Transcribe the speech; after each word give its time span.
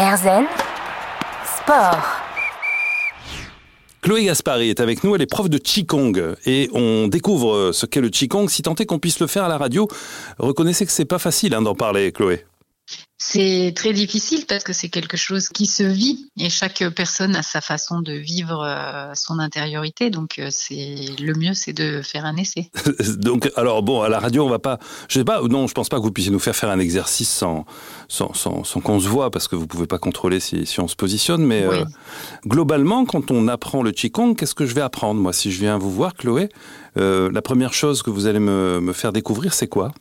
Erzen 0.00 0.46
Sport. 1.44 1.98
Chloé 4.00 4.24
Gaspari 4.24 4.70
est 4.70 4.80
avec 4.80 5.04
nous, 5.04 5.14
elle 5.14 5.20
est 5.20 5.26
prof 5.26 5.50
de 5.50 5.58
Qigong 5.58 6.36
et 6.46 6.70
on 6.72 7.06
découvre 7.06 7.72
ce 7.72 7.84
qu'est 7.84 8.00
le 8.00 8.08
Qigong. 8.08 8.48
Si 8.48 8.62
tant 8.62 8.74
est 8.76 8.86
qu'on 8.86 8.98
puisse 8.98 9.20
le 9.20 9.26
faire 9.26 9.44
à 9.44 9.48
la 9.48 9.58
radio, 9.58 9.88
reconnaissez 10.38 10.86
que 10.86 10.92
c'est 10.92 11.04
pas 11.04 11.18
facile 11.18 11.52
hein, 11.52 11.60
d'en 11.60 11.74
parler, 11.74 12.12
Chloé. 12.12 12.46
C'est 13.22 13.74
très 13.76 13.92
difficile 13.92 14.46
parce 14.46 14.64
que 14.64 14.72
c'est 14.72 14.88
quelque 14.88 15.18
chose 15.18 15.50
qui 15.50 15.66
se 15.66 15.82
vit 15.82 16.30
et 16.38 16.48
chaque 16.48 16.82
personne 16.96 17.36
a 17.36 17.42
sa 17.42 17.60
façon 17.60 18.00
de 18.00 18.14
vivre 18.14 18.64
euh, 18.64 19.12
son 19.14 19.38
intériorité. 19.38 20.08
Donc 20.08 20.38
euh, 20.38 20.48
c'est 20.50 20.96
le 21.20 21.34
mieux, 21.34 21.52
c'est 21.52 21.74
de 21.74 22.00
faire 22.00 22.24
un 22.24 22.36
essai. 22.36 22.70
donc 23.18 23.52
alors 23.56 23.82
bon, 23.82 24.00
à 24.00 24.08
la 24.08 24.20
radio, 24.20 24.46
on 24.46 24.48
va 24.48 24.58
pas, 24.58 24.78
je 25.06 25.18
sais 25.18 25.24
pas, 25.24 25.42
non, 25.42 25.66
je 25.66 25.74
pense 25.74 25.90
pas 25.90 25.98
que 25.98 26.02
vous 26.02 26.12
puissiez 26.12 26.32
nous 26.32 26.38
faire 26.38 26.56
faire 26.56 26.70
un 26.70 26.78
exercice 26.78 27.28
sans 27.28 27.66
sans, 28.08 28.32
sans, 28.32 28.62
qu'on 28.80 28.98
se 28.98 29.06
voit 29.06 29.30
parce 29.30 29.48
que 29.48 29.54
vous 29.54 29.66
pouvez 29.66 29.86
pas 29.86 29.98
contrôler 29.98 30.40
si, 30.40 30.64
si 30.64 30.80
on 30.80 30.88
se 30.88 30.96
positionne. 30.96 31.44
Mais 31.44 31.62
euh, 31.62 31.84
globalement, 32.46 33.04
quand 33.04 33.30
on 33.30 33.48
apprend 33.48 33.82
le 33.82 33.92
qigong, 33.92 34.34
qu'est-ce 34.34 34.54
que 34.54 34.64
je 34.64 34.74
vais 34.74 34.80
apprendre? 34.80 35.20
Moi 35.20 35.34
si 35.34 35.52
je 35.52 35.60
viens 35.60 35.76
vous 35.76 35.90
voir, 35.90 36.14
Chloé 36.14 36.48
La 36.96 37.42
première 37.42 37.74
chose 37.74 38.02
que 38.02 38.08
vous 38.08 38.26
allez 38.26 38.40
me, 38.40 38.80
me 38.80 38.94
faire 38.94 39.12
découvrir, 39.12 39.52
c'est 39.52 39.68
quoi? 39.68 39.92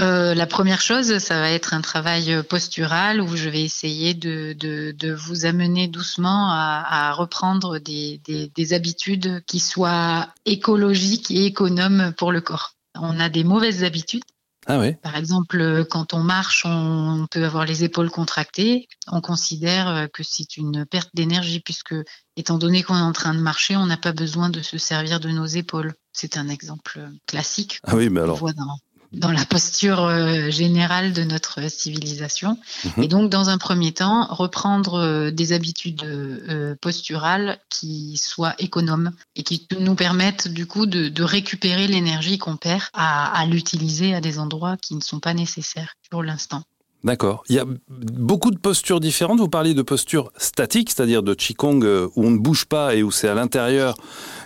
Euh, 0.00 0.34
la 0.34 0.46
première 0.46 0.80
chose, 0.80 1.18
ça 1.18 1.40
va 1.40 1.50
être 1.50 1.74
un 1.74 1.80
travail 1.80 2.42
postural 2.48 3.20
où 3.20 3.36
je 3.36 3.48
vais 3.48 3.62
essayer 3.62 4.14
de, 4.14 4.52
de, 4.52 4.92
de 4.92 5.12
vous 5.12 5.44
amener 5.44 5.88
doucement 5.88 6.50
à, 6.50 6.84
à 6.88 7.12
reprendre 7.12 7.78
des, 7.78 8.20
des, 8.24 8.48
des, 8.54 8.72
habitudes 8.72 9.42
qui 9.46 9.58
soient 9.58 10.28
écologiques 10.46 11.30
et 11.30 11.46
économes 11.46 12.12
pour 12.16 12.32
le 12.32 12.40
corps. 12.40 12.74
On 12.94 13.18
a 13.18 13.28
des 13.28 13.44
mauvaises 13.44 13.82
habitudes. 13.82 14.22
Ah 14.66 14.78
oui. 14.78 14.94
Par 15.02 15.16
exemple, 15.16 15.86
quand 15.88 16.12
on 16.12 16.22
marche, 16.22 16.64
on 16.66 17.26
peut 17.30 17.44
avoir 17.44 17.64
les 17.64 17.84
épaules 17.84 18.10
contractées. 18.10 18.86
On 19.06 19.22
considère 19.22 20.08
que 20.12 20.22
c'est 20.22 20.58
une 20.58 20.84
perte 20.84 21.08
d'énergie 21.14 21.60
puisque, 21.60 21.94
étant 22.36 22.58
donné 22.58 22.82
qu'on 22.82 22.96
est 22.98 23.00
en 23.00 23.12
train 23.12 23.34
de 23.34 23.40
marcher, 23.40 23.76
on 23.76 23.86
n'a 23.86 23.96
pas 23.96 24.12
besoin 24.12 24.50
de 24.50 24.60
se 24.60 24.76
servir 24.76 25.20
de 25.20 25.30
nos 25.30 25.46
épaules. 25.46 25.94
C'est 26.12 26.36
un 26.36 26.48
exemple 26.48 27.08
classique. 27.26 27.80
Ah 27.84 27.96
oui, 27.96 28.10
mais 28.10 28.20
alors 28.20 28.40
dans 28.52 28.78
la 29.12 29.44
posture 29.44 30.02
euh, 30.02 30.50
générale 30.50 31.12
de 31.12 31.24
notre 31.24 31.70
civilisation. 31.70 32.58
Mhm. 32.84 33.02
Et 33.02 33.08
donc, 33.08 33.30
dans 33.30 33.48
un 33.48 33.58
premier 33.58 33.92
temps, 33.92 34.26
reprendre 34.30 34.94
euh, 34.94 35.30
des 35.30 35.52
habitudes 35.52 36.04
euh, 36.04 36.74
posturales 36.80 37.58
qui 37.70 38.16
soient 38.16 38.54
économes 38.58 39.12
et 39.36 39.42
qui 39.42 39.66
nous 39.80 39.94
permettent 39.94 40.48
du 40.48 40.66
coup 40.66 40.86
de, 40.86 41.08
de 41.08 41.22
récupérer 41.22 41.86
l'énergie 41.86 42.38
qu'on 42.38 42.56
perd 42.56 42.82
à, 42.92 43.38
à 43.38 43.46
l'utiliser 43.46 44.14
à 44.14 44.20
des 44.20 44.38
endroits 44.38 44.76
qui 44.76 44.94
ne 44.94 45.00
sont 45.00 45.20
pas 45.20 45.34
nécessaires 45.34 45.94
pour 46.10 46.22
l'instant. 46.22 46.62
D'accord. 47.04 47.44
Il 47.48 47.54
y 47.54 47.60
a 47.60 47.64
beaucoup 47.88 48.50
de 48.50 48.58
postures 48.58 48.98
différentes. 48.98 49.38
Vous 49.38 49.48
parliez 49.48 49.72
de 49.72 49.82
postures 49.82 50.32
statiques, 50.36 50.90
c'est-à-dire 50.90 51.22
de 51.22 51.32
Qigong 51.32 51.84
où 51.84 52.26
on 52.26 52.30
ne 52.32 52.38
bouge 52.38 52.64
pas 52.64 52.96
et 52.96 53.04
où 53.04 53.12
c'est 53.12 53.28
à 53.28 53.34
l'intérieur 53.34 53.94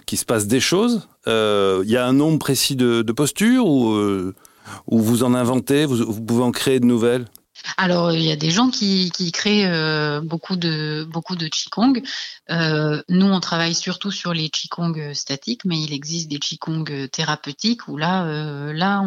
qu'il 0.05 0.19
se 0.19 0.27
passe 0.27 0.47
des 0.47 0.61
choses. 0.61 1.09
il 1.27 1.91
y 1.91 1.97
a 1.97 2.07
un 2.07 2.13
nombre 2.13 2.39
précis 2.39 2.77
de, 2.77 3.01
de 3.01 3.13
postures 3.13 3.67
ou 3.67 4.35
ou 4.87 5.01
vous 5.01 5.25
en 5.25 5.35
inventez, 5.35 5.87
vous, 5.87 6.21
pouvez 6.21 6.43
en 6.43 6.53
créer 6.53 6.81
de 6.81 6.87
nouvelles? 6.87 7.27
Alors, 7.77 8.13
il 8.13 8.23
y 8.23 8.33
a 8.33 8.37
des 8.37 8.51
gens 8.51 8.71
qui, 8.71 9.11
créent 9.33 9.67
euh, 9.67 10.21
beaucoup 10.21 10.57
de 10.57 11.07
beaucoup 11.09 11.37
de 11.37 11.47
qigong. 11.47 12.03
Euh, 12.51 13.03
nous, 13.09 13.27
on 13.27 13.41
travaille 13.41 13.75
surtout 13.75 14.11
sur 14.11 14.35
les 14.35 14.49
qigong 14.49 15.15
statiques, 15.15 15.65
mais 15.65 15.81
il 15.81 15.93
existe 15.93 16.29
des 16.29 16.39
qigong 16.39 17.09
thérapeutiques 17.11 17.89
où 17.89 17.97
là, 17.97 18.27
euh, 18.27 18.73
là, 18.73 19.05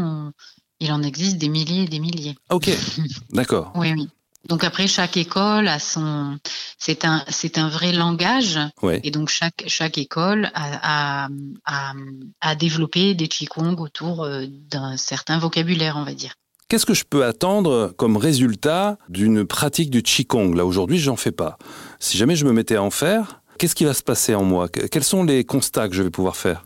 il 0.80 0.92
en 0.92 1.04
existe 1.04 1.38
des 1.38 1.50
milliers 1.50 1.84
et 1.84 1.88
des 1.88 2.00
milliers. 2.00 2.36
Ok, 2.50 2.70
d'accord. 3.32 3.72
oui, 3.76 3.94
oui. 3.94 4.10
Donc 4.48 4.64
après, 4.64 4.88
chaque 4.88 5.18
école 5.18 5.68
a 5.68 5.80
son, 5.80 6.38
c'est 6.78 7.06
un, 7.06 7.24
c'est 7.30 7.58
un 7.58 7.68
vrai 7.68 7.92
langage. 7.92 8.60
Et 9.04 9.12
donc 9.12 9.30
chaque, 9.30 9.64
chaque 9.68 9.98
école 9.98 10.52
a, 10.54 11.28
a, 11.66 11.94
a, 12.42 12.56
développé 12.56 13.16
des 13.16 13.28
qigong 13.28 13.76
autour 13.80 14.24
euh, 14.24 14.46
d'un 14.48 14.98
certain 14.98 15.40
vocabulaire, 15.40 15.98
on 15.98 16.04
va 16.04 16.14
dire. 16.14 16.36
Qu'est-ce 16.68 16.86
que 16.86 16.94
je 16.94 17.04
peux 17.04 17.26
attendre 17.26 17.94
comme 17.98 18.18
résultat 18.18 18.98
d'une 19.10 19.46
pratique 19.46 19.90
du 19.90 20.02
qigong? 20.02 20.54
Là 20.56 20.66
aujourd'hui, 20.66 20.98
j'en 20.98 21.16
fais 21.16 21.32
pas. 21.32 21.58
Si 22.00 22.18
jamais 22.18 22.36
je 22.36 22.46
me 22.46 22.54
mettais 22.54 22.76
à 22.76 22.84
en 22.84 22.92
faire, 22.92 23.42
qu'est-ce 23.58 23.76
qui 23.76 23.86
va 23.86 23.94
se 23.94 24.04
passer 24.04 24.36
en 24.36 24.44
moi? 24.44 24.68
Quels 24.70 25.04
sont 25.04 25.24
les 25.24 25.44
constats 25.44 25.90
que 25.90 25.96
je 25.96 26.04
vais 26.04 26.10
pouvoir 26.10 26.36
faire? 26.36 26.66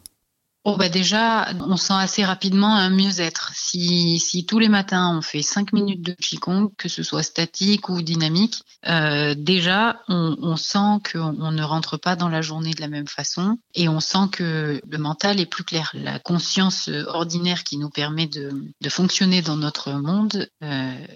Oh 0.66 0.75
bah 0.75 0.90
déjà, 0.90 1.47
on 1.62 1.78
sent 1.78 1.94
assez 1.94 2.25
rapidement 2.25 2.75
un 2.75 2.90
mieux-être. 2.90 3.52
Si, 3.56 4.20
si 4.20 4.46
tous 4.46 4.59
les 4.59 4.68
matins 4.68 5.18
on 5.18 5.22
fait 5.22 5.42
5 5.42 5.72
minutes 5.72 6.02
de 6.02 6.12
Qigong, 6.14 6.70
que 6.78 6.90
ce 6.90 7.02
soit 7.02 7.24
statique 7.24 7.88
ou 7.88 8.02
dynamique, 8.02 8.64
euh, 8.88 9.36
déjà 9.36 10.02
on, 10.09 10.36
on 10.42 10.58
sent 10.58 11.00
qu'on 11.12 11.52
ne 11.52 11.64
rentre 11.64 11.96
pas 11.96 12.18
dans 12.18 12.28
la 12.28 12.42
journée 12.42 12.74
de 12.74 12.81
la 12.81 12.90
même 12.90 13.08
façon 13.08 13.58
et 13.74 13.88
on 13.88 14.02
sent 14.02 14.28
que 14.34 14.81
le 14.86 14.97
mental 14.97 15.40
est 15.40 15.46
plus 15.46 15.64
clair. 15.64 15.92
La 15.94 16.20
conscience 16.20 16.90
ordinaire 17.08 17.64
qui 17.64 17.78
nous 17.78 17.90
permet 17.90 18.28
de, 18.28 18.52
de 18.81 18.90
fonctionner 18.90 19.41
dans 19.41 19.58
notre 19.58 19.94
monde 19.94 20.50
euh, 20.62 21.08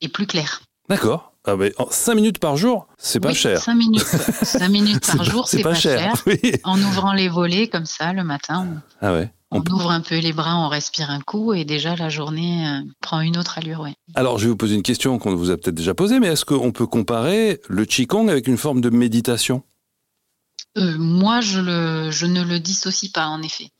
est 0.00 0.08
plus 0.08 0.26
claire. 0.26 0.62
D'accord. 0.88 1.31
Ah 1.44 1.56
5 1.90 2.14
minutes 2.14 2.38
par 2.38 2.56
jour, 2.56 2.86
c'est 2.98 3.18
pas 3.18 3.34
cher. 3.34 3.60
5 3.60 3.74
minutes, 3.74 4.02
5 4.02 4.68
minutes 4.68 5.06
par 5.16 5.24
jour, 5.24 5.48
c'est 5.48 5.62
pas, 5.62 5.74
cher. 5.74 6.14
En 6.62 6.80
ouvrant 6.80 7.12
les 7.12 7.28
volets 7.28 7.66
comme 7.66 7.84
ça 7.84 8.12
le 8.12 8.22
matin, 8.22 8.80
on, 9.00 9.06
ah 9.06 9.26
on, 9.50 9.62
ouvre 9.72 9.90
un 9.90 10.00
peu 10.00 10.18
les 10.18 10.32
bras, 10.32 10.56
on 10.56 10.68
respire 10.68 11.10
un 11.10 11.20
coup 11.20 11.52
et 11.52 11.64
déjà 11.64 11.96
la 11.96 12.08
journée 12.08 12.64
euh, 12.68 12.82
prend 13.00 13.20
une 13.20 13.36
autre 13.36 13.58
allure. 13.58 13.80
Ouais. 13.80 13.94
Alors 14.14 14.38
je 14.38 14.44
vais 14.44 14.50
vous 14.50 14.56
poser 14.56 14.76
une 14.76 14.84
question 14.84 15.18
qu'on 15.18 15.34
vous 15.34 15.50
a 15.50 15.56
peut-être 15.56 15.74
déjà 15.74 15.94
posée, 15.94 16.20
mais 16.20 16.28
est-ce 16.28 16.44
qu'on 16.44 16.70
peut 16.70 16.86
comparer 16.86 17.60
le 17.68 17.84
Qigong 17.86 18.28
avec 18.28 18.46
une 18.46 18.56
forme 18.58 18.80
de 18.80 18.90
méditation? 18.90 19.64
Euh, 20.78 20.96
Moi, 20.96 21.40
je, 21.40 21.58
le, 21.58 22.10
je 22.12 22.26
ne 22.26 22.44
le 22.44 22.60
dissocie 22.60 23.10
pas 23.10 23.26
en 23.26 23.42
effet. 23.42 23.70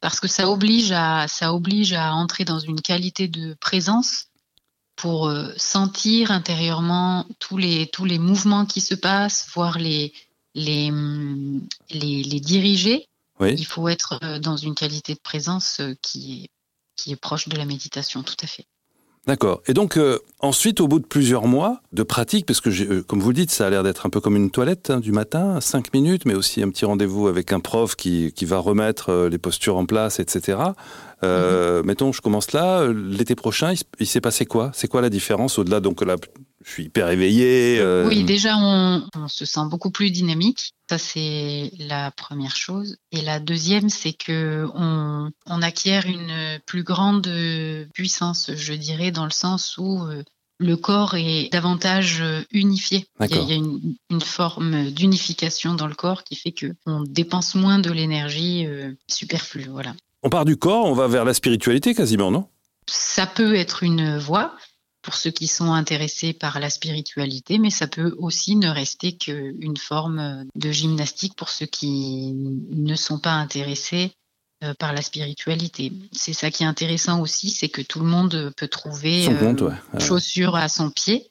Parce 0.00 0.20
que 0.20 0.28
ça 0.28 0.48
oblige 0.48 0.92
à, 0.92 1.26
ça 1.26 1.52
oblige 1.52 1.92
à 1.92 2.14
entrer 2.14 2.44
dans 2.44 2.60
une 2.60 2.80
qualité 2.80 3.26
de 3.26 3.54
présence 3.54 4.26
pour 4.98 5.28
euh, 5.28 5.52
sentir 5.56 6.32
intérieurement 6.32 7.24
tous 7.38 7.56
les, 7.56 7.86
tous 7.86 8.04
les 8.04 8.18
mouvements 8.18 8.66
qui 8.66 8.80
se 8.80 8.96
passent, 8.96 9.48
voir 9.54 9.78
les, 9.78 10.12
les, 10.54 10.90
les, 11.90 12.22
les 12.24 12.40
diriger. 12.40 13.06
Il 13.40 13.64
faut 13.64 13.88
être 13.88 14.18
euh, 14.24 14.40
dans 14.40 14.56
une 14.56 14.74
qualité 14.74 15.14
de 15.14 15.20
présence 15.20 15.78
euh, 15.78 15.94
qui 16.02 16.42
est, 16.42 16.48
qui 16.96 17.12
est 17.12 17.16
proche 17.16 17.48
de 17.48 17.56
la 17.56 17.64
méditation, 17.64 18.24
tout 18.24 18.36
à 18.42 18.48
fait. 18.48 18.66
D'accord. 19.28 19.62
Et 19.68 19.74
donc 19.74 20.00
ensuite, 20.40 20.80
au 20.80 20.88
bout 20.88 20.98
de 20.98 21.06
plusieurs 21.06 21.46
mois 21.46 21.82
de 21.92 22.02
pratique, 22.02 22.46
parce 22.46 22.62
que 22.62 23.00
comme 23.02 23.20
vous 23.20 23.28
le 23.28 23.34
dites, 23.34 23.50
ça 23.50 23.66
a 23.66 23.70
l'air 23.70 23.82
d'être 23.82 24.06
un 24.06 24.08
peu 24.10 24.20
comme 24.20 24.36
une 24.36 24.50
toilette 24.50 24.88
hein, 24.88 25.00
du 25.00 25.12
matin, 25.12 25.60
cinq 25.60 25.92
minutes, 25.92 26.24
mais 26.24 26.34
aussi 26.34 26.62
un 26.62 26.70
petit 26.70 26.86
rendez-vous 26.86 27.28
avec 27.28 27.52
un 27.52 27.60
prof 27.60 27.94
qui, 27.94 28.32
qui 28.32 28.46
va 28.46 28.58
remettre 28.58 29.28
les 29.30 29.38
postures 29.38 29.76
en 29.76 29.84
place, 29.84 30.18
etc. 30.18 30.58
Euh, 31.24 31.82
mettons, 31.82 32.12
je 32.12 32.20
commence 32.20 32.52
là. 32.52 32.86
L'été 32.86 33.34
prochain, 33.34 33.74
il, 34.00 34.06
s'est 34.06 34.20
passé 34.20 34.46
quoi? 34.46 34.70
C'est 34.74 34.88
quoi 34.88 35.02
la 35.02 35.10
différence 35.10 35.58
au-delà 35.58 35.80
Donc 35.80 36.04
là, 36.04 36.16
je 36.64 36.70
suis 36.72 36.84
hyper 36.84 37.10
éveillé. 37.10 37.78
Euh. 37.78 38.06
Oui, 38.08 38.24
déjà, 38.24 38.56
on, 38.56 39.06
se 39.28 39.44
sent 39.44 39.60
beaucoup 39.70 39.90
plus 39.90 40.10
dynamique. 40.10 40.72
Ça, 40.88 40.98
c'est 40.98 41.70
la 41.78 42.10
première 42.10 42.56
chose. 42.56 42.96
Et 43.12 43.20
la 43.20 43.38
deuxième, 43.40 43.88
c'est 43.88 44.12
que 44.12 44.66
on, 44.74 45.30
acquiert 45.62 46.06
une 46.06 46.60
plus 46.66 46.82
grande 46.82 47.30
puissance, 47.94 48.50
je 48.54 48.72
dirais, 48.72 49.10
dans 49.10 49.24
le 49.24 49.30
sens 49.30 49.76
où 49.78 50.02
euh, 50.04 50.22
le 50.58 50.76
corps 50.76 51.14
est 51.14 51.50
davantage 51.52 52.22
unifié. 52.50 53.06
Il 53.20 53.30
y 53.30 53.52
a, 53.52 53.54
une, 53.54 54.20
forme 54.20 54.90
d'unification 54.90 55.74
dans 55.74 55.86
le 55.86 55.94
corps 55.94 56.24
qui 56.24 56.36
fait 56.36 56.52
que 56.52 56.74
on 56.86 57.02
dépense 57.02 57.54
moins 57.54 57.78
de 57.78 57.92
l'énergie 57.92 58.66
superflue. 59.06 59.66
Voilà. 59.70 59.94
On 60.22 60.30
part 60.30 60.44
du 60.44 60.56
corps, 60.56 60.86
on 60.86 60.94
va 60.94 61.06
vers 61.06 61.24
la 61.24 61.34
spiritualité 61.34 61.94
quasiment, 61.94 62.30
non? 62.30 62.48
Ça 62.86 63.26
peut 63.26 63.54
être 63.54 63.82
une 63.82 64.18
voie 64.18 64.54
pour 65.08 65.14
ceux 65.14 65.30
qui 65.30 65.46
sont 65.46 65.72
intéressés 65.72 66.34
par 66.34 66.60
la 66.60 66.68
spiritualité, 66.68 67.56
mais 67.56 67.70
ça 67.70 67.86
peut 67.86 68.14
aussi 68.18 68.56
ne 68.56 68.68
rester 68.68 69.16
qu'une 69.16 69.78
forme 69.78 70.44
de 70.54 70.70
gymnastique 70.70 71.34
pour 71.34 71.48
ceux 71.48 71.64
qui 71.64 72.34
ne 72.34 72.94
sont 72.94 73.18
pas 73.18 73.32
intéressés 73.32 74.12
euh, 74.62 74.74
par 74.78 74.92
la 74.92 75.00
spiritualité. 75.00 75.94
C'est 76.12 76.34
ça 76.34 76.50
qui 76.50 76.62
est 76.62 76.66
intéressant 76.66 77.22
aussi, 77.22 77.48
c'est 77.48 77.70
que 77.70 77.80
tout 77.80 78.00
le 78.00 78.04
monde 78.04 78.52
peut 78.58 78.68
trouver 78.68 79.24
compte, 79.40 79.62
euh, 79.62 79.98
chaussure 79.98 80.56
à 80.56 80.68
son 80.68 80.90
pied. 80.90 81.30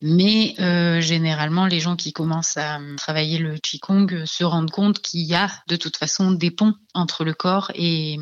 Mais 0.00 0.54
euh, 0.58 1.02
généralement, 1.02 1.66
les 1.66 1.78
gens 1.78 1.96
qui 1.96 2.14
commencent 2.14 2.56
à 2.56 2.80
travailler 2.96 3.36
le 3.36 3.58
Qigong 3.58 4.24
se 4.24 4.44
rendent 4.44 4.70
compte 4.70 5.00
qu'il 5.00 5.26
y 5.26 5.34
a 5.34 5.50
de 5.68 5.76
toute 5.76 5.98
façon 5.98 6.30
des 6.30 6.50
ponts 6.50 6.72
entre 6.94 7.24
le 7.24 7.34
corps 7.34 7.70
et 7.74 8.16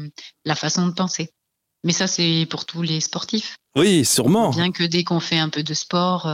la 0.45 0.57
façon 0.57 0.89
de 0.89 0.93
penser. 0.93 1.31
Mais 1.85 1.93
ça, 1.93 2.07
c'est 2.07 2.47
pour 2.51 2.65
tous 2.65 2.83
les 2.83 3.01
sportifs. 3.01 3.57
Oui, 3.77 4.05
sûrement. 4.05 4.51
Bien 4.51 4.73
que 4.73 4.85
dès 4.85 5.05
qu'on 5.05 5.21
fait 5.21 5.39
un 5.39 5.49
peu 5.49 5.63
de 5.63 5.75
sport, 5.75 6.29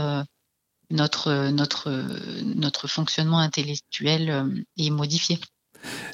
notre, 0.91 1.51
notre, 1.51 1.91
notre 2.43 2.89
fonctionnement 2.89 3.39
intellectuel 3.39 4.65
est 4.79 4.91
modifié. 4.91 5.39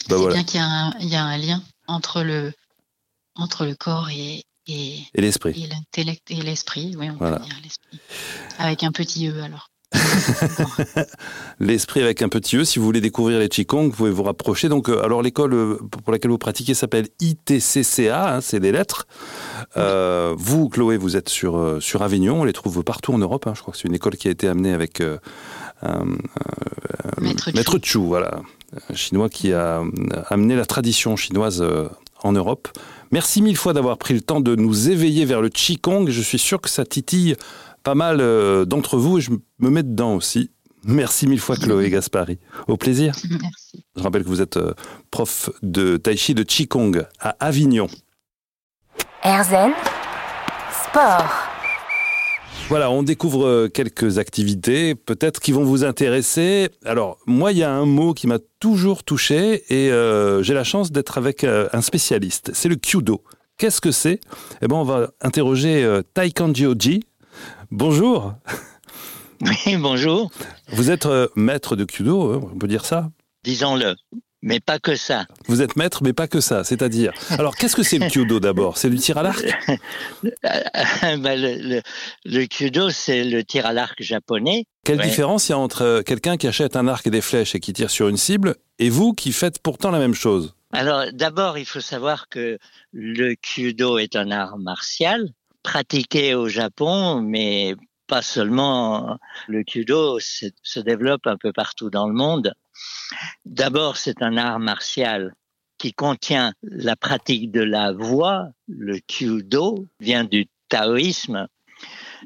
Bah 0.08 0.16
c'est 0.18 0.28
bien 0.28 0.44
qu'il 0.44 0.60
y, 1.06 1.12
y, 1.12 1.14
a 1.14 1.24
un 1.24 1.38
lien 1.38 1.62
entre 1.86 2.22
le, 2.22 2.52
entre 3.36 3.64
le 3.64 3.74
corps 3.74 4.10
et, 4.10 4.44
et, 4.66 5.04
l'esprit. 5.14 5.64
Et 5.64 5.66
l'intellect 5.66 6.30
et 6.30 6.42
l'esprit, 6.42 6.94
oui, 6.96 7.10
on 7.10 7.18
peut 7.18 7.38
dire 7.38 7.56
l'esprit. 7.62 7.98
Avec 8.58 8.82
un 8.82 8.92
petit 8.92 9.28
E 9.28 9.42
alors. 9.42 9.68
L'esprit 11.60 12.02
avec 12.02 12.22
un 12.22 12.28
petit 12.28 12.56
E. 12.56 12.64
Si 12.64 12.78
vous 12.78 12.84
voulez 12.84 13.00
découvrir 13.00 13.38
les 13.38 13.48
Qigong, 13.48 13.86
vous 13.86 13.96
pouvez 13.96 14.10
vous 14.10 14.22
rapprocher. 14.22 14.68
Donc, 14.68 14.88
euh, 14.88 15.02
alors 15.02 15.22
l'école 15.22 15.52
euh, 15.54 15.78
pour 16.04 16.12
laquelle 16.12 16.30
vous 16.30 16.38
pratiquez 16.38 16.74
s'appelle 16.74 17.08
ITCCA, 17.20 18.36
hein, 18.36 18.40
c'est 18.40 18.60
des 18.60 18.72
lettres. 18.72 19.06
Euh, 19.76 20.34
vous, 20.36 20.68
Chloé, 20.68 20.96
vous 20.96 21.16
êtes 21.16 21.28
sur 21.28 21.78
sur 21.80 22.02
Avignon. 22.02 22.40
On 22.40 22.44
les 22.44 22.52
trouve 22.52 22.82
partout 22.84 23.12
en 23.12 23.18
Europe. 23.18 23.46
hein. 23.46 23.52
Je 23.54 23.62
crois 23.62 23.72
que 23.72 23.78
c'est 23.78 23.88
une 23.88 23.94
école 23.94 24.16
qui 24.16 24.28
a 24.28 24.30
été 24.30 24.48
amenée 24.48 24.72
avec 24.72 25.00
euh, 25.00 25.18
Maître 27.20 27.50
Chu. 27.50 27.56
Maître 27.56 27.78
Chu, 27.82 27.98
voilà, 27.98 28.40
un 28.90 28.94
chinois 28.94 29.28
qui 29.28 29.52
a 29.52 29.82
amené 30.28 30.56
la 30.56 30.66
tradition 30.66 31.16
chinoise 31.16 31.64
en 32.22 32.32
Europe. 32.32 32.68
Merci 33.12 33.42
mille 33.42 33.56
fois 33.56 33.72
d'avoir 33.72 33.98
pris 33.98 34.14
le 34.14 34.20
temps 34.20 34.40
de 34.40 34.54
nous 34.54 34.88
éveiller 34.88 35.24
vers 35.24 35.40
le 35.42 35.48
Qigong. 35.48 36.08
Je 36.08 36.22
suis 36.22 36.38
sûr 36.38 36.60
que 36.60 36.68
ça 36.70 36.84
titille 36.84 37.34
pas 37.82 37.94
mal 37.94 38.18
euh, 38.20 38.64
d'entre 38.64 38.96
vous 38.96 39.18
et 39.18 39.20
je 39.20 39.30
me 39.58 39.70
mets 39.70 39.82
dedans 39.82 40.14
aussi. 40.14 40.50
Merci 40.84 41.26
mille 41.26 41.40
fois 41.40 41.56
Chloé 41.56 41.90
Gaspari. 41.90 42.38
Au 42.66 42.76
plaisir. 42.76 43.14
Merci. 43.30 43.84
Je 43.96 44.02
rappelle 44.02 44.24
que 44.24 44.28
vous 44.28 44.40
êtes 44.40 44.56
euh, 44.56 44.72
prof 45.10 45.50
de 45.62 45.96
tai 45.96 46.16
chi 46.16 46.34
de 46.34 46.42
Qigong 46.42 47.04
à 47.18 47.36
Avignon. 47.40 47.88
Erzen 49.22 49.72
Sport. 50.84 51.50
Voilà, 52.70 52.88
on 52.90 53.02
découvre 53.02 53.46
euh, 53.46 53.68
quelques 53.68 54.18
activités, 54.18 54.94
peut-être 54.94 55.40
qui 55.40 55.50
vont 55.50 55.64
vous 55.64 55.82
intéresser. 55.84 56.68
Alors, 56.84 57.18
moi, 57.26 57.50
il 57.50 57.58
y 57.58 57.64
a 57.64 57.72
un 57.72 57.84
mot 57.84 58.14
qui 58.14 58.28
m'a 58.28 58.38
toujours 58.60 59.02
touché 59.02 59.64
et 59.70 59.90
euh, 59.90 60.42
j'ai 60.44 60.54
la 60.54 60.62
chance 60.62 60.92
d'être 60.92 61.18
avec 61.18 61.42
euh, 61.42 61.68
un 61.72 61.80
spécialiste. 61.80 62.52
C'est 62.54 62.68
le 62.68 62.76
Kyudo. 62.76 63.24
Qu'est-ce 63.58 63.80
que 63.80 63.90
c'est? 63.90 64.20
Eh 64.62 64.68
ben, 64.68 64.76
on 64.76 64.84
va 64.84 65.10
interroger 65.20 65.82
euh, 65.82 66.02
Taikandjoji. 66.14 67.02
Bonjour. 67.70 68.34
Oui, 69.42 69.76
bonjour. 69.76 70.30
Vous 70.68 70.90
êtes 70.90 71.06
euh, 71.06 71.28
maître 71.36 71.74
de 71.76 71.84
Kyudo, 71.84 72.32
hein, 72.34 72.40
on 72.52 72.58
peut 72.58 72.68
dire 72.68 72.84
ça 72.84 73.10
Disons-le. 73.44 73.96
Mais 74.42 74.58
pas 74.58 74.78
que 74.78 74.96
ça. 74.96 75.26
Vous 75.48 75.60
êtes 75.60 75.76
maître, 75.76 76.02
mais 76.02 76.14
pas 76.14 76.26
que 76.26 76.40
ça. 76.40 76.64
C'est-à-dire, 76.64 77.12
alors, 77.30 77.56
qu'est-ce 77.56 77.76
que 77.76 77.82
c'est 77.82 77.98
le 77.98 78.08
Kyudo 78.08 78.40
d'abord? 78.40 78.78
C'est 78.78 78.88
du 78.88 78.96
tir 78.98 79.18
à 79.18 79.22
l'arc? 79.22 79.44
Ben, 80.22 81.38
le, 81.40 81.56
le, 81.76 81.82
le 82.24 82.46
Kyudo, 82.46 82.88
c'est 82.90 83.24
le 83.24 83.44
tir 83.44 83.66
à 83.66 83.72
l'arc 83.72 84.02
japonais. 84.02 84.64
Quelle 84.84 84.98
Ouais. 84.98 85.06
différence 85.06 85.48
il 85.48 85.52
y 85.52 85.54
a 85.54 85.58
entre 85.58 85.82
euh, 85.82 86.02
quelqu'un 86.02 86.36
qui 86.38 86.46
achète 86.48 86.76
un 86.76 86.88
arc 86.88 87.06
et 87.06 87.10
des 87.10 87.20
flèches 87.20 87.54
et 87.54 87.60
qui 87.60 87.72
tire 87.74 87.90
sur 87.90 88.08
une 88.08 88.16
cible 88.16 88.56
et 88.78 88.88
vous 88.88 89.12
qui 89.12 89.32
faites 89.32 89.58
pourtant 89.58 89.90
la 89.90 89.98
même 89.98 90.14
chose? 90.14 90.54
Alors, 90.72 91.04
d'abord, 91.12 91.58
il 91.58 91.66
faut 91.66 91.80
savoir 91.80 92.28
que 92.28 92.58
le 92.92 93.34
Kyudo 93.34 93.98
est 93.98 94.16
un 94.16 94.30
art 94.30 94.56
martial 94.58 95.28
pratiqué 95.62 96.34
au 96.34 96.48
Japon, 96.48 97.20
mais 97.20 97.74
pas 98.06 98.22
seulement. 98.22 99.18
Le 99.46 99.62
Kyudo 99.62 100.18
se, 100.18 100.80
développe 100.80 101.26
un 101.26 101.36
peu 101.36 101.52
partout 101.52 101.90
dans 101.90 102.08
le 102.08 102.14
monde. 102.14 102.52
D'abord, 103.44 103.96
c'est 103.96 104.22
un 104.22 104.36
art 104.36 104.58
martial 104.58 105.34
qui 105.78 105.92
contient 105.92 106.52
la 106.62 106.96
pratique 106.96 107.50
de 107.50 107.62
la 107.62 107.92
voix. 107.92 108.48
Le 108.68 108.98
Kyudo 108.98 109.86
vient 110.00 110.24
du 110.24 110.48
taoïsme, 110.68 111.46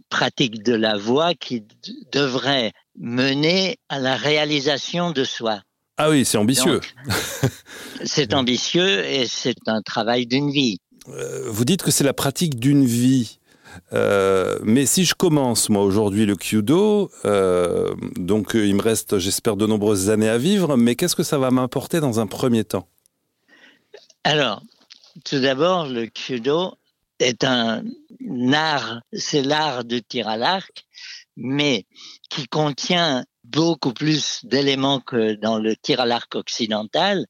pratique 0.08 0.62
de 0.62 0.74
la 0.74 0.96
voix 0.96 1.34
qui 1.34 1.64
devrait 2.12 2.72
mener 2.98 3.78
à 3.88 3.98
la 3.98 4.16
réalisation 4.16 5.10
de 5.10 5.24
soi. 5.24 5.60
Ah 5.96 6.10
oui, 6.10 6.24
c'est 6.24 6.38
ambitieux. 6.38 6.80
C'est 8.04 8.34
ambitieux 8.34 9.04
et 9.04 9.26
c'est 9.26 9.68
un 9.68 9.80
travail 9.80 10.26
d'une 10.26 10.50
vie. 10.50 10.80
Euh, 11.08 11.44
vous 11.46 11.64
dites 11.64 11.82
que 11.82 11.90
c'est 11.90 12.04
la 12.04 12.12
pratique 12.12 12.58
d'une 12.58 12.84
vie. 12.84 13.38
Euh, 13.92 14.58
mais 14.62 14.86
si 14.86 15.04
je 15.04 15.14
commence, 15.14 15.68
moi, 15.68 15.82
aujourd'hui, 15.82 16.26
le 16.26 16.36
Kyudo, 16.36 17.10
euh, 17.24 17.94
donc 18.16 18.52
il 18.54 18.74
me 18.74 18.82
reste, 18.82 19.18
j'espère, 19.18 19.56
de 19.56 19.66
nombreuses 19.66 20.10
années 20.10 20.28
à 20.28 20.38
vivre, 20.38 20.76
mais 20.76 20.94
qu'est-ce 20.94 21.16
que 21.16 21.24
ça 21.24 21.38
va 21.38 21.50
m'apporter 21.50 22.00
dans 22.00 22.20
un 22.20 22.26
premier 22.26 22.64
temps? 22.64 22.88
Alors, 24.22 24.62
tout 25.24 25.40
d'abord, 25.40 25.86
le 25.86 26.06
Kyudo 26.06 26.74
est 27.18 27.44
un 27.44 27.82
art, 28.52 29.00
c'est 29.12 29.42
l'art 29.42 29.84
de 29.84 29.98
tir 29.98 30.28
à 30.28 30.36
l'arc, 30.36 30.86
mais 31.36 31.86
qui 32.30 32.46
contient 32.46 33.24
beaucoup 33.44 33.92
plus 33.92 34.40
d'éléments 34.44 35.00
que 35.00 35.34
dans 35.34 35.58
le 35.58 35.76
tir 35.76 36.00
à 36.00 36.06
l'arc 36.06 36.34
occidental, 36.34 37.26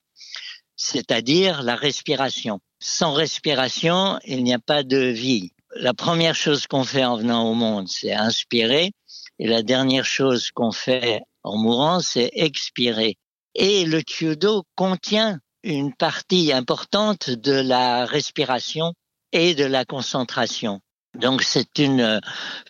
c'est-à-dire 0.77 1.63
la 1.63 1.77
respiration. 1.77 2.61
Sans 2.87 3.15
respiration, 3.15 4.19
il 4.27 4.45
n'y 4.45 4.53
a 4.53 4.59
pas 4.59 4.83
de 4.83 4.99
vie. 4.99 5.53
La 5.75 5.95
première 5.95 6.35
chose 6.35 6.67
qu'on 6.67 6.85
fait 6.85 7.07
en 7.07 7.17
venant 7.17 7.49
au 7.49 7.55
monde, 7.55 7.89
c'est 7.89 8.13
inspirer, 8.13 8.93
et 9.39 9.47
la 9.49 9.63
dernière 9.63 10.05
chose 10.05 10.51
qu'on 10.51 10.71
fait 10.71 11.23
en 11.45 11.57
mourant, 11.57 12.01
c'est 12.01 12.29
expirer. 12.35 13.17
Et 13.55 13.87
le 13.87 14.03
Kyudo 14.03 14.65
contient 14.77 15.41
une 15.63 15.95
partie 15.95 16.53
importante 16.53 17.31
de 17.31 17.53
la 17.53 18.05
respiration 18.05 18.93
et 19.33 19.55
de 19.55 19.65
la 19.65 19.87
concentration. 19.87 20.81
Donc 21.15 21.43
c'est 21.43 21.79
une 21.79 22.21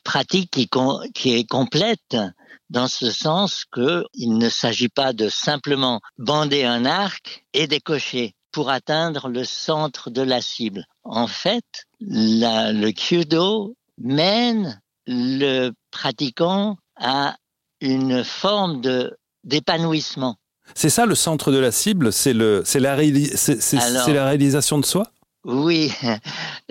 pratique 0.05 0.53
qui, 0.53 0.71
qui 1.13 1.35
est 1.35 1.51
complète 1.51 2.17
dans 2.71 2.87
ce 2.87 3.11
sens 3.11 3.65
que 3.65 4.05
il 4.15 4.39
ne 4.39 4.49
s'agit 4.49 4.89
pas 4.89 5.13
de 5.13 5.29
simplement 5.29 6.01
bander 6.19 6.63
un 6.63 6.85
arc 6.85 7.45
et 7.53 7.67
décocher 7.67 8.37
pour 8.55 8.71
atteindre 8.71 9.29
le 9.29 9.43
centre 9.43 10.11
de 10.11 10.23
la 10.23 10.41
cible. 10.41 10.87
En 11.03 11.27
fait, 11.27 11.87
la- 12.01 12.73
le 12.73 12.93
Kyudo 12.93 13.75
mène 13.99 14.81
le 15.09 15.73
pratiquant 15.91 16.77
à 16.97 17.37
une 17.81 18.23
forme 18.23 18.81
de 18.81 19.19
d'épanouissement. 19.43 20.37
C'est 20.75 20.89
ça 20.89 21.05
le 21.05 21.17
centre 21.17 21.51
de 21.51 21.59
la 21.59 21.73
cible 21.73 22.13
C'est 22.13 22.33
le, 22.33 22.63
c'est 22.65 22.79
la, 22.81 22.95
réalisation 22.95 24.79
de 24.79 24.85
soi? 24.87 25.05
Oui, 25.45 25.93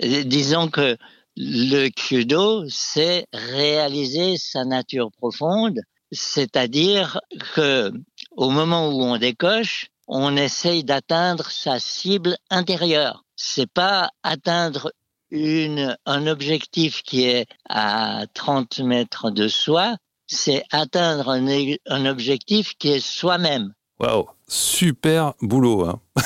disons 0.00 0.68
que 0.68 0.96
le 1.36 1.88
Kyudo, 1.90 2.64
c'est 2.68 3.26
réaliser 3.32 4.38
sa 4.38 4.64
nature 4.64 5.10
profonde, 5.12 5.78
c'est-à-dire 6.10 7.20
que 7.54 7.92
au 8.32 8.48
moment 8.50 8.88
où 8.88 9.02
on 9.02 9.18
décoche, 9.18 9.90
on 10.06 10.36
essaye 10.36 10.84
d'atteindre 10.84 11.50
sa 11.50 11.78
cible 11.78 12.36
intérieure. 12.50 13.24
C'est 13.36 13.70
pas 13.70 14.10
atteindre 14.22 14.92
une, 15.30 15.96
un 16.06 16.26
objectif 16.26 17.02
qui 17.02 17.24
est 17.24 17.46
à 17.68 18.26
30 18.34 18.80
mètres 18.80 19.30
de 19.30 19.48
soi, 19.48 19.96
c'est 20.26 20.64
atteindre 20.70 21.30
un, 21.30 21.46
un 21.86 22.06
objectif 22.06 22.74
qui 22.78 22.88
est 22.88 23.04
soi-même. 23.04 23.72
Waouh, 24.00 24.26
super 24.48 25.34
boulot. 25.40 25.86
Hein. 25.86 26.00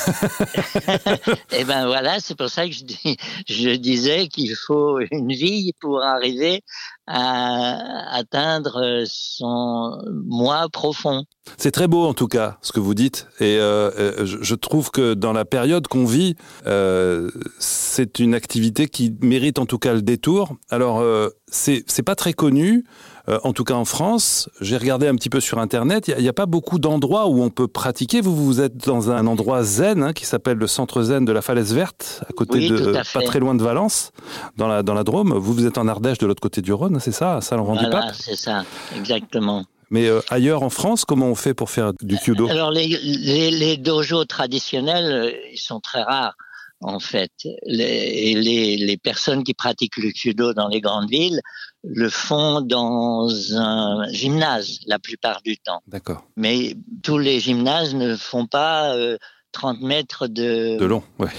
Eh 1.53 1.65
ben 1.65 1.87
voilà, 1.87 2.21
c'est 2.21 2.35
pour 2.35 2.49
ça 2.49 2.67
que 2.67 2.73
je, 2.73 2.85
dis, 2.85 3.17
je 3.47 3.71
disais 3.71 4.29
qu'il 4.29 4.55
faut 4.55 5.01
une 5.11 5.33
vie 5.33 5.73
pour 5.81 6.03
arriver 6.03 6.63
à 7.07 8.15
atteindre 8.15 9.05
son 9.07 9.99
moi 10.25 10.69
profond. 10.71 11.25
C'est 11.57 11.71
très 11.71 11.89
beau 11.89 12.05
en 12.05 12.15
tout 12.15 12.29
cas 12.29 12.59
ce 12.61 12.73
que 12.73 12.81
vous 12.81 12.95
dites 12.95 13.27
et 13.41 13.57
euh, 13.59 13.91
euh, 13.99 14.27
je, 14.27 14.55
trouve 14.55 14.91
que 14.91 15.15
dans 15.15 15.33
la 15.33 15.47
période 15.47 15.89
qu'on 15.89 16.05
vit, 16.05 16.37
euh, 16.67 17.31
c'est 17.59 18.19
une 18.19 18.35
activité 18.35 18.89
qui 18.89 19.17
mérite 19.23 19.59
en 19.59 19.67
tout 19.67 19.79
cas 19.79 19.95
le 19.95 20.03
détour. 20.03 20.55
Alors 20.71 21.01
euh, 21.01 21.31
c'est 21.51 22.03
pas 22.05 22.15
très 22.15 22.35
connu. 22.35 22.85
Euh, 23.29 23.39
en 23.45 23.53
tout 23.53 23.65
cas 23.65 23.75
en 23.75 23.85
France, 23.85 24.49
j'ai 24.61 24.77
regardé 24.77 25.07
un 25.07 25.15
petit 25.15 25.29
peu 25.29 25.41
sur 25.41 25.59
Internet, 25.59 26.09
il 26.09 26.23
n'y 26.23 26.29
a, 26.29 26.31
a, 26.31 26.33
pas 26.33 26.47
beaucoup 26.47 26.79
d'endroits 26.79 27.27
où 27.27 27.43
on 27.43 27.51
peut 27.51 27.69
pratiquer. 27.69 28.21
Vous, 28.21 28.35
vous 28.35 28.61
êtes 28.61 28.77
dans 28.87 29.11
un 29.11 29.27
endroit 29.27 29.63
zen 29.63 30.03
hein, 30.03 30.13
qui 30.13 30.25
s'appelle 30.25 30.57
le 30.57 30.67
centre 30.67 31.03
zen 31.03 31.25
de 31.25 31.33
la 31.33 31.43
Falaise 31.43 31.75
Verte, 31.75 32.23
à 32.29 32.33
côté 32.33 32.59
oui, 32.59 32.69
de, 32.71 32.95
à 32.95 33.03
pas 33.05 33.23
très 33.23 33.39
loin 33.39 33.55
de 33.55 33.63
Valence, 33.63 34.13
dans 34.57 34.67
la, 34.67 34.83
dans 34.83 34.95
la 34.95 35.05
Drôme. 35.05 35.35
Vous, 35.35 35.53
vous 35.53 35.67
êtes 35.67 35.79
en 35.79 35.89
Ardèche 35.89 36.19
de 36.19 36.27
l'autre 36.27 36.41
côté 36.41 36.63
du 36.63 36.73
Rhône, 36.73 37.01
c'est 37.01 37.13
ça, 37.13 37.37
à 37.37 37.41
Saint-Laurent-du-Pape 37.41 37.91
Voilà, 37.91 38.13
c'est 38.15 38.37
ça, 38.37 38.65
exactement. 38.97 39.65
Mais 39.91 40.07
euh, 40.07 40.21
ailleurs 40.31 40.63
en 40.63 40.71
France, 40.71 41.05
comment 41.05 41.27
on 41.27 41.35
fait 41.35 41.55
pour 41.55 41.71
faire 41.71 41.93
du 42.01 42.19
Kyudo 42.19 42.49
Alors 42.49 42.71
les, 42.71 42.87
les, 43.03 43.51
les 43.51 43.77
dojos 43.77 44.27
traditionnels, 44.27 45.13
euh, 45.13 45.33
ils 45.53 45.59
sont 45.59 45.81
très 45.81 46.03
rares 46.03 46.35
en 46.81 47.01
fait. 47.01 47.33
Les, 47.67 48.35
les, 48.35 48.77
les, 48.77 48.97
personnes 48.97 49.43
qui 49.43 49.55
pratiquent 49.55 49.97
le 49.97 50.11
Kyudo 50.11 50.53
dans 50.53 50.69
les 50.69 50.81
grandes 50.81 51.09
villes 51.09 51.41
le 51.89 52.09
font 52.11 52.61
dans 52.61 53.29
un 53.55 54.07
gymnase 54.13 54.81
la 54.87 54.99
plupart 54.99 55.41
du 55.43 55.57
temps. 55.57 55.83
D'accord. 55.87 56.27
Mais 56.37 56.77
tous 57.03 57.19
les 57.19 57.41
gymnases 57.41 57.95
ne 57.95 58.15
font 58.15 58.47
pas 58.47 58.95
euh, 58.95 59.17
30 59.53 59.81
mètres 59.81 60.27
de, 60.27 60.79
de 60.79 60.85
long. 60.85 61.03
Ouais. 61.19 61.31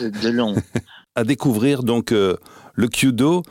De, 0.00 0.08
de 0.08 0.28
long. 0.28 0.54
à 1.14 1.24
découvrir 1.24 1.82
donc 1.82 2.12
euh, 2.12 2.36
le 2.74 2.88
Kyudo 2.88 3.42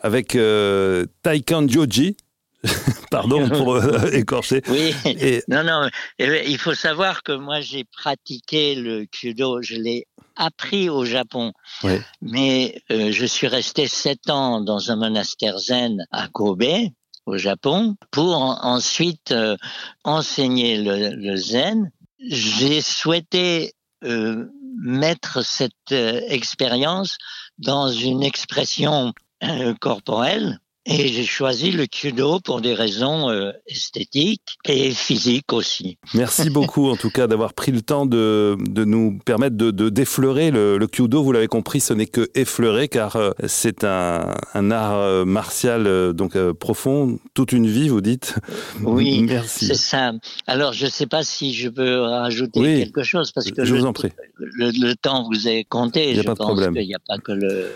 avec 0.00 0.36
euh, 0.36 1.06
Taikan 1.22 1.66
Joji. 1.68 2.16
Pardon 3.10 3.48
pour 3.48 3.74
euh, 3.74 4.10
écorcher. 4.12 4.62
Oui. 4.68 4.94
Et... 5.04 5.42
Non, 5.48 5.64
non. 5.64 5.88
Il 6.18 6.58
faut 6.58 6.74
savoir 6.74 7.22
que 7.22 7.32
moi 7.32 7.60
j'ai 7.60 7.84
pratiqué 7.84 8.74
le 8.74 9.06
Kyudo. 9.06 9.62
Je 9.62 9.74
l'ai 9.74 10.06
appris 10.40 10.88
au 10.88 11.04
Japon. 11.04 11.52
Oui. 11.84 12.00
Mais 12.22 12.82
euh, 12.90 13.12
je 13.12 13.26
suis 13.26 13.46
resté 13.46 13.86
sept 13.86 14.30
ans 14.30 14.60
dans 14.60 14.90
un 14.90 14.96
monastère 14.96 15.58
zen 15.58 16.06
à 16.10 16.28
Kobe. 16.28 16.64
au 17.26 17.36
Japon 17.36 17.96
pour 18.10 18.36
ensuite 18.36 19.30
euh, 19.30 19.56
enseigner 20.04 20.82
le, 20.82 21.36
zen. 21.36 21.92
J'ai 22.18 22.80
souhaité 22.80 23.74
euh, 24.02 24.46
mettre 24.82 25.42
cette 25.44 25.92
expérience 25.92 27.18
dans 27.58 27.88
une 27.90 28.22
expression 28.22 29.12
corporelle 29.80 30.58
et 30.86 31.08
j'ai 31.08 31.24
choisi 31.24 31.72
le 31.72 31.86
kudo 31.86 32.40
pour 32.40 32.62
des 32.62 32.72
raisons 32.72 33.28
euh, 33.28 33.52
esthétiques 33.66 34.56
et 34.66 34.90
physiques 34.92 35.52
aussi. 35.52 35.98
Merci 36.14 36.48
beaucoup 36.48 36.88
en 36.88 36.96
tout 36.96 37.10
cas 37.10 37.26
d'avoir 37.26 37.52
pris 37.52 37.70
le 37.70 37.82
temps 37.82 38.06
de, 38.06 38.56
de 38.58 38.84
nous 38.84 39.18
permettre 39.24 39.56
de, 39.56 39.70
de 39.70 39.90
d'effleurer 39.90 40.50
le, 40.50 40.78
le, 40.78 40.86
kudo. 40.86 41.22
Vous 41.22 41.32
l'avez 41.32 41.48
compris, 41.48 41.80
ce 41.80 41.92
n'est 41.92 42.06
que 42.06 42.30
effleurer 42.34 42.88
car 42.88 43.16
euh, 43.16 43.32
c'est 43.46 43.84
un, 43.84 44.34
un, 44.54 44.70
art 44.70 44.96
euh, 44.96 45.24
martial 45.26 46.14
donc 46.14 46.36
profond, 46.52 47.18
toute 47.34 47.52
une 47.52 47.66
vie, 47.66 47.88
vous 47.88 48.00
dites. 48.00 48.36
Oui, 48.82 49.22
merci. 49.22 49.66
C'est 49.66 49.74
ça. 49.74 50.12
Alors 50.46 50.72
je 50.72 50.86
ne 50.86 50.90
sais 50.90 51.06
pas 51.06 51.24
si 51.24 51.52
je 51.52 51.68
peux 51.68 52.00
rajouter 52.00 52.60
quelque 52.62 53.02
chose 53.02 53.32
parce 53.32 53.50
que 53.50 53.64
je 53.64 53.74
vous 53.74 53.84
en 53.84 53.92
prie. 53.92 54.12
Le, 54.38 54.70
le, 54.70 54.94
temps 54.96 55.28
vous 55.30 55.46
est 55.46 55.64
compté. 55.64 56.10
Il 56.10 56.14
n'y 56.14 56.20
a 56.20 56.24
pas 56.24 56.32
de 56.32 56.38
problème. 56.38 56.74
Il 56.76 56.86
n'y 56.86 56.94
a 56.94 57.00
pas 57.06 57.18
que 57.18 57.32
le. 57.32 57.70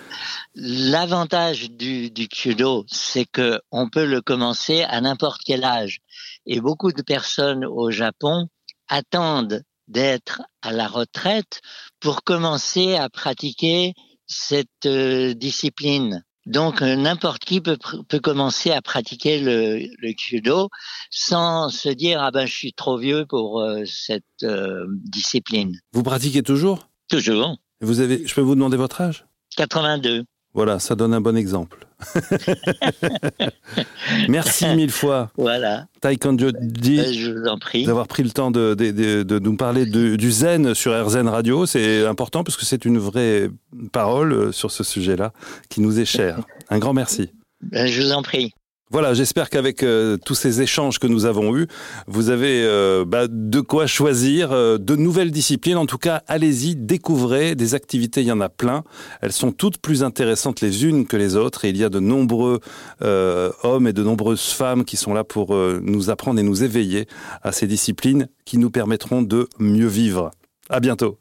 L'avantage 0.56 1.70
du, 1.72 2.10
du 2.10 2.28
kudo, 2.28 2.86
c'est 2.94 3.24
que 3.24 3.60
on 3.70 3.88
peut 3.88 4.06
le 4.06 4.20
commencer 4.20 4.82
à 4.82 5.00
n'importe 5.00 5.40
quel 5.44 5.64
âge. 5.64 6.00
Et 6.46 6.60
beaucoup 6.60 6.92
de 6.92 7.02
personnes 7.02 7.64
au 7.64 7.90
Japon 7.90 8.48
attendent 8.88 9.62
d'être 9.88 10.42
à 10.62 10.72
la 10.72 10.88
retraite 10.88 11.60
pour 12.00 12.24
commencer 12.24 12.96
à 12.96 13.08
pratiquer 13.08 13.94
cette 14.26 14.86
euh, 14.86 15.34
discipline. 15.34 16.24
Donc 16.46 16.82
euh, 16.82 16.96
n'importe 16.96 17.44
qui 17.44 17.60
peut, 17.60 17.78
peut, 18.08 18.20
commencer 18.20 18.70
à 18.70 18.82
pratiquer 18.82 19.40
le, 19.40 19.78
le, 19.98 20.14
judo 20.18 20.68
sans 21.10 21.70
se 21.70 21.88
dire 21.88 22.22
ah 22.22 22.30
ben 22.30 22.44
je 22.44 22.52
suis 22.52 22.72
trop 22.74 22.98
vieux 22.98 23.24
pour 23.26 23.60
euh, 23.60 23.84
cette 23.86 24.24
discipline. 24.42 25.78
Vous 25.92 26.02
pratiquez 26.02 26.42
toujours? 26.42 26.88
Toujours. 27.08 27.56
Vous 27.80 28.00
avez, 28.00 28.26
je 28.26 28.34
peux 28.34 28.40
vous 28.40 28.54
demander 28.54 28.76
votre 28.76 29.00
âge? 29.00 29.26
82. 29.56 30.24
Voilà, 30.52 30.78
ça 30.78 30.94
donne 30.94 31.14
un 31.14 31.20
bon 31.20 31.36
exemple. 31.36 31.86
Merci 34.28 34.66
mille 34.74 34.90
fois. 34.90 35.30
Voilà. 35.36 35.86
Taekwondo 36.00 36.50
dit 36.52 37.00
euh, 37.00 37.12
je 37.12 37.30
vous 37.30 37.46
en 37.46 37.58
prie. 37.58 37.84
d'avoir 37.84 38.06
pris 38.06 38.22
le 38.22 38.30
temps 38.30 38.50
de, 38.50 38.74
de, 38.74 39.22
de, 39.22 39.38
nous 39.38 39.56
parler 39.56 39.86
du 39.86 40.32
zen 40.32 40.74
sur 40.74 40.92
RZN 40.92 41.28
Radio. 41.28 41.66
C'est 41.66 42.06
important 42.06 42.44
parce 42.44 42.56
que 42.56 42.64
c'est 42.64 42.84
une 42.84 42.98
vraie 42.98 43.50
parole 43.92 44.32
euh, 44.32 44.52
sur 44.52 44.70
ce 44.70 44.84
sujet-là 44.84 45.32
qui 45.68 45.80
nous 45.80 46.00
est 46.00 46.04
cher. 46.04 46.40
Un 46.70 46.78
grand 46.78 46.92
merci. 46.92 47.30
Ben, 47.62 47.86
je 47.86 48.02
vous 48.02 48.12
en 48.12 48.22
prie. 48.22 48.52
Voilà, 48.94 49.12
j'espère 49.12 49.50
qu'avec 49.50 49.82
euh, 49.82 50.16
tous 50.24 50.36
ces 50.36 50.62
échanges 50.62 51.00
que 51.00 51.08
nous 51.08 51.26
avons 51.26 51.56
eus, 51.56 51.66
vous 52.06 52.30
avez 52.30 52.62
euh, 52.62 53.04
bah, 53.04 53.26
de 53.28 53.58
quoi 53.58 53.88
choisir 53.88 54.52
euh, 54.52 54.78
de 54.78 54.94
nouvelles 54.94 55.32
disciplines. 55.32 55.78
En 55.78 55.86
tout 55.86 55.98
cas, 55.98 56.22
allez-y, 56.28 56.76
découvrez 56.76 57.56
des 57.56 57.74
activités, 57.74 58.20
il 58.20 58.28
y 58.28 58.30
en 58.30 58.40
a 58.40 58.48
plein. 58.48 58.84
Elles 59.20 59.32
sont 59.32 59.50
toutes 59.50 59.78
plus 59.78 60.04
intéressantes 60.04 60.60
les 60.60 60.84
unes 60.84 61.08
que 61.08 61.16
les 61.16 61.34
autres 61.34 61.64
et 61.64 61.70
il 61.70 61.76
y 61.76 61.82
a 61.82 61.88
de 61.88 61.98
nombreux 61.98 62.60
hommes 63.00 63.88
et 63.88 63.92
de 63.92 64.02
nombreuses 64.04 64.50
femmes 64.50 64.84
qui 64.84 64.96
sont 64.96 65.12
là 65.12 65.24
pour 65.24 65.56
nous 65.56 66.10
apprendre 66.10 66.38
et 66.38 66.44
nous 66.44 66.62
éveiller 66.62 67.08
à 67.42 67.50
ces 67.50 67.66
disciplines 67.66 68.28
qui 68.44 68.58
nous 68.58 68.70
permettront 68.70 69.22
de 69.22 69.48
mieux 69.58 69.88
vivre. 69.88 70.30
À 70.70 70.78
bientôt. 70.78 71.18